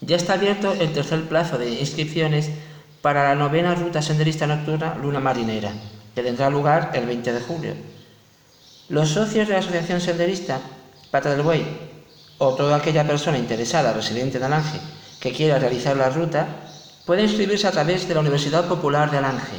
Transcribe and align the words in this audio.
Ya 0.00 0.16
está 0.16 0.34
abierto 0.34 0.72
el 0.72 0.92
tercer 0.92 1.22
plazo 1.28 1.58
de 1.58 1.70
inscripciones 1.70 2.50
para 3.02 3.24
la 3.24 3.34
novena 3.34 3.74
ruta 3.74 4.02
senderista 4.02 4.46
nocturna 4.46 4.96
Luna 5.00 5.20
Marinera, 5.20 5.72
que 6.14 6.22
tendrá 6.22 6.50
lugar 6.50 6.92
el 6.94 7.06
20 7.06 7.32
de 7.32 7.40
julio. 7.40 7.74
Los 8.88 9.10
socios 9.10 9.48
de 9.48 9.54
la 9.54 9.60
Asociación 9.60 10.00
Senderista 10.00 10.60
Pata 11.10 11.30
del 11.30 11.42
Buey 11.42 11.64
o 12.38 12.54
toda 12.54 12.76
aquella 12.76 13.06
persona 13.06 13.38
interesada 13.38 13.92
residente 13.92 14.38
de 14.38 14.44
Alange 14.44 14.80
que 15.20 15.32
quiera 15.32 15.58
realizar 15.58 15.96
la 15.96 16.10
ruta 16.10 16.46
puede 17.04 17.24
inscribirse 17.24 17.66
a 17.66 17.72
través 17.72 18.06
de 18.06 18.14
la 18.14 18.20
Universidad 18.20 18.66
Popular 18.66 19.10
de 19.10 19.18
Alange 19.18 19.56